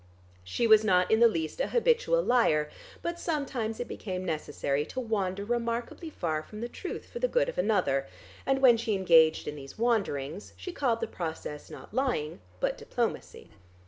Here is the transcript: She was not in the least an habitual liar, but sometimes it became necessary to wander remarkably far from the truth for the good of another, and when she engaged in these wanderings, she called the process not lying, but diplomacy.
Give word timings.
She 0.43 0.65
was 0.65 0.83
not 0.83 1.11
in 1.11 1.19
the 1.19 1.27
least 1.27 1.59
an 1.61 1.69
habitual 1.69 2.23
liar, 2.23 2.71
but 3.03 3.19
sometimes 3.19 3.79
it 3.79 3.87
became 3.87 4.25
necessary 4.25 4.83
to 4.87 4.99
wander 4.99 5.45
remarkably 5.45 6.09
far 6.09 6.41
from 6.41 6.59
the 6.59 6.67
truth 6.67 7.05
for 7.05 7.19
the 7.19 7.27
good 7.27 7.47
of 7.47 7.59
another, 7.59 8.07
and 8.43 8.63
when 8.63 8.77
she 8.77 8.95
engaged 8.95 9.47
in 9.47 9.55
these 9.57 9.77
wanderings, 9.77 10.53
she 10.57 10.71
called 10.71 11.01
the 11.01 11.07
process 11.07 11.69
not 11.69 11.93
lying, 11.93 12.39
but 12.59 12.79
diplomacy. 12.79 13.51